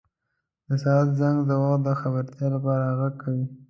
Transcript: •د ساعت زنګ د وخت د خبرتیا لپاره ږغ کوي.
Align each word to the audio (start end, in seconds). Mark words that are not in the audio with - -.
•د 0.67 0.69
ساعت 0.83 1.07
زنګ 1.19 1.37
د 1.49 1.51
وخت 1.63 1.81
د 1.85 1.89
خبرتیا 2.01 2.47
لپاره 2.55 2.83
ږغ 2.97 3.03
کوي. 3.21 3.45